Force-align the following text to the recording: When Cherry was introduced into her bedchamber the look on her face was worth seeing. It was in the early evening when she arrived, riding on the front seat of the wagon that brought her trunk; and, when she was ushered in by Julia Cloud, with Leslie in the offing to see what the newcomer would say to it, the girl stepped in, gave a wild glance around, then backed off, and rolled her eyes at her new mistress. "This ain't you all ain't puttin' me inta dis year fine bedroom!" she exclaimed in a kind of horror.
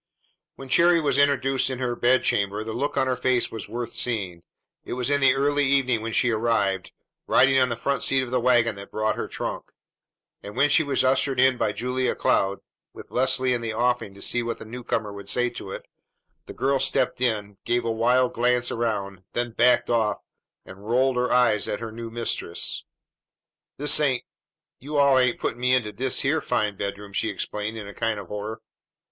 When 0.55 0.67
Cherry 0.67 0.99
was 0.99 1.19
introduced 1.19 1.69
into 1.69 1.85
her 1.85 1.95
bedchamber 1.95 2.63
the 2.63 2.73
look 2.73 2.97
on 2.97 3.05
her 3.05 3.15
face 3.15 3.51
was 3.51 3.69
worth 3.69 3.93
seeing. 3.93 4.41
It 4.83 4.93
was 4.93 5.11
in 5.11 5.21
the 5.21 5.35
early 5.35 5.63
evening 5.67 6.01
when 6.01 6.11
she 6.11 6.31
arrived, 6.31 6.91
riding 7.27 7.59
on 7.59 7.69
the 7.69 7.75
front 7.75 8.01
seat 8.01 8.23
of 8.23 8.31
the 8.31 8.39
wagon 8.39 8.73
that 8.77 8.89
brought 8.89 9.15
her 9.15 9.27
trunk; 9.27 9.71
and, 10.41 10.55
when 10.57 10.69
she 10.69 10.81
was 10.81 11.03
ushered 11.03 11.39
in 11.39 11.55
by 11.55 11.71
Julia 11.71 12.15
Cloud, 12.15 12.61
with 12.93 13.11
Leslie 13.11 13.53
in 13.53 13.61
the 13.61 13.75
offing 13.75 14.15
to 14.15 14.23
see 14.23 14.41
what 14.41 14.57
the 14.57 14.65
newcomer 14.65 15.13
would 15.13 15.29
say 15.29 15.51
to 15.51 15.69
it, 15.69 15.85
the 16.47 16.53
girl 16.53 16.79
stepped 16.79 17.21
in, 17.21 17.57
gave 17.63 17.85
a 17.85 17.91
wild 17.91 18.33
glance 18.33 18.71
around, 18.71 19.23
then 19.33 19.51
backed 19.51 19.91
off, 19.91 20.23
and 20.65 20.89
rolled 20.89 21.15
her 21.17 21.31
eyes 21.31 21.67
at 21.67 21.79
her 21.79 21.91
new 21.91 22.09
mistress. 22.09 22.85
"This 23.77 23.99
ain't 23.99 24.23
you 24.79 24.97
all 24.97 25.19
ain't 25.19 25.37
puttin' 25.39 25.59
me 25.59 25.75
inta 25.75 25.91
dis 25.91 26.23
year 26.23 26.41
fine 26.41 26.75
bedroom!" 26.75 27.13
she 27.13 27.29
exclaimed 27.29 27.77
in 27.77 27.87
a 27.87 27.93
kind 27.93 28.17
of 28.19 28.29
horror. 28.29 28.63